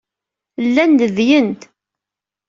Llan 0.67 0.93
ledyen. 1.03 1.49